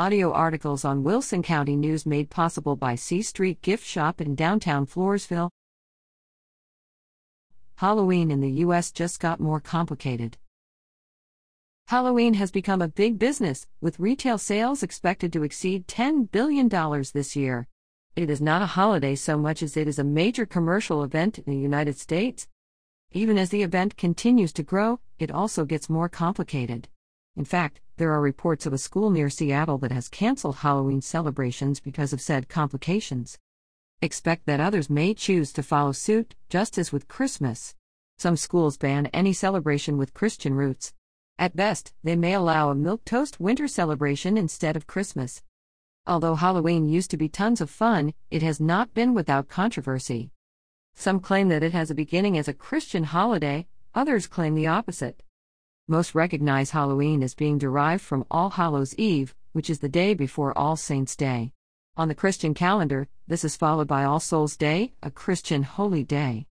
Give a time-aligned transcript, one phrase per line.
[0.00, 4.86] Audio articles on Wilson County News made possible by C Street Gift Shop in downtown
[4.86, 5.50] Floresville.
[7.76, 8.90] Halloween in the U.S.
[8.90, 10.38] just got more complicated.
[11.88, 16.70] Halloween has become a big business, with retail sales expected to exceed $10 billion
[17.12, 17.68] this year.
[18.16, 21.44] It is not a holiday so much as it is a major commercial event in
[21.44, 22.48] the United States.
[23.12, 26.88] Even as the event continues to grow, it also gets more complicated.
[27.36, 31.80] In fact, there are reports of a school near Seattle that has canceled Halloween celebrations
[31.80, 33.38] because of said complications.
[34.00, 37.74] Expect that others may choose to follow suit, just as with Christmas.
[38.16, 40.94] Some schools ban any celebration with Christian roots.
[41.38, 45.42] At best, they may allow a milk toast winter celebration instead of Christmas.
[46.06, 50.30] Although Halloween used to be tons of fun, it has not been without controversy.
[50.94, 55.22] Some claim that it has a beginning as a Christian holiday, others claim the opposite.
[55.90, 60.56] Most recognize Halloween as being derived from All Hallows Eve, which is the day before
[60.56, 61.50] All Saints' Day.
[61.96, 66.46] On the Christian calendar, this is followed by All Souls' Day, a Christian holy day.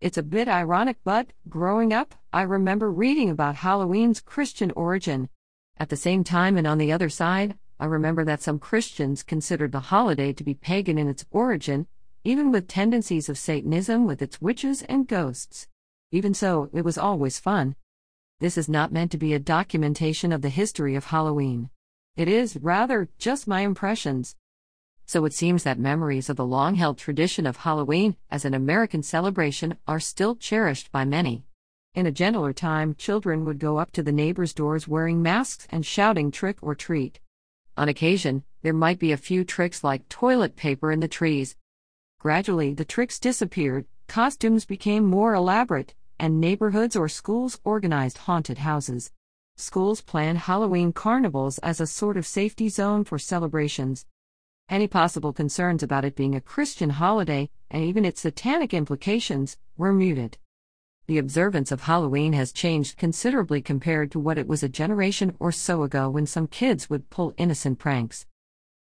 [0.00, 5.28] It's a bit ironic, but, growing up, I remember reading about Halloween's Christian origin.
[5.76, 9.70] At the same time, and on the other side, I remember that some Christians considered
[9.70, 11.86] the holiday to be pagan in its origin,
[12.24, 15.68] even with tendencies of Satanism with its witches and ghosts.
[16.10, 17.76] Even so, it was always fun.
[18.42, 21.70] This is not meant to be a documentation of the history of Halloween.
[22.16, 24.34] It is, rather, just my impressions.
[25.06, 29.04] So it seems that memories of the long held tradition of Halloween as an American
[29.04, 31.44] celebration are still cherished by many.
[31.94, 35.86] In a gentler time, children would go up to the neighbors' doors wearing masks and
[35.86, 37.20] shouting trick or treat.
[37.76, 41.54] On occasion, there might be a few tricks like toilet paper in the trees.
[42.18, 49.10] Gradually, the tricks disappeared, costumes became more elaborate, and neighborhoods or schools organized haunted houses.
[49.56, 54.06] Schools plan Halloween carnivals as a sort of safety zone for celebrations.
[54.68, 59.92] Any possible concerns about it being a Christian holiday, and even its satanic implications, were
[59.92, 60.38] muted.
[61.06, 65.52] The observance of Halloween has changed considerably compared to what it was a generation or
[65.52, 68.24] so ago when some kids would pull innocent pranks.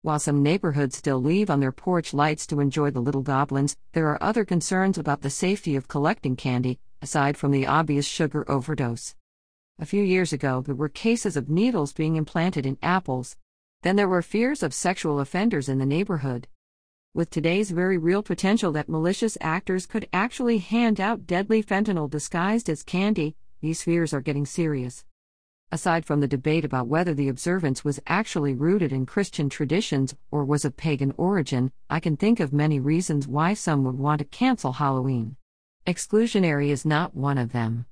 [0.03, 4.09] While some neighborhoods still leave on their porch lights to enjoy the little goblins, there
[4.09, 9.15] are other concerns about the safety of collecting candy, aside from the obvious sugar overdose.
[9.79, 13.37] A few years ago, there were cases of needles being implanted in apples.
[13.83, 16.49] Then there were fears of sexual offenders in the neighborhood
[17.17, 22.69] with today's very real potential that malicious actors could actually hand out deadly fentanyl disguised
[22.69, 25.03] as candy, these fears are getting serious.
[25.73, 30.45] Aside from the debate about whether the observance was actually rooted in Christian traditions or
[30.45, 34.27] was of pagan origin, I can think of many reasons why some would want to
[34.27, 35.37] cancel Halloween.
[35.87, 37.87] Exclusionary is not one of them.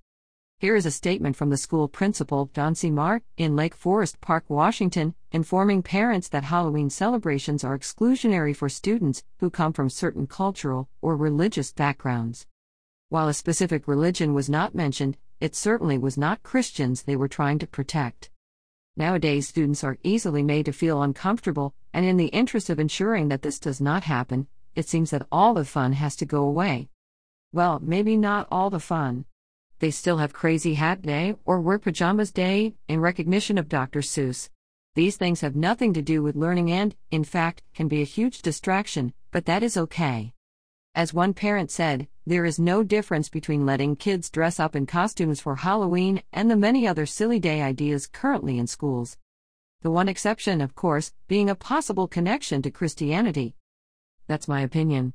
[0.59, 2.91] Here is a statement from the school principal, Don C.
[2.91, 9.22] Marr, in Lake Forest Park, Washington, informing parents that Halloween celebrations are exclusionary for students
[9.38, 12.49] who come from certain cultural or religious backgrounds.
[13.10, 17.60] While a specific religion was not mentioned, it certainly was not Christians they were trying
[17.60, 18.28] to protect.
[18.97, 23.43] Nowadays, students are easily made to feel uncomfortable, and in the interest of ensuring that
[23.43, 26.88] this does not happen, it seems that all the fun has to go away.
[27.54, 29.26] Well, maybe not all the fun.
[29.78, 34.00] They still have Crazy Hat Day or Wear Pajamas Day in recognition of Dr.
[34.00, 34.50] Seuss.
[34.97, 38.42] These things have nothing to do with learning and, in fact, can be a huge
[38.42, 40.32] distraction, but that is okay.
[40.97, 45.41] As one parent said, there is no difference between letting kids dress up in costumes
[45.41, 49.16] for Halloween and the many other silly day ideas currently in schools.
[49.82, 53.54] The one exception, of course, being a possible connection to Christianity.
[54.26, 55.15] That's my opinion.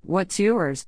[0.00, 0.86] What's yours?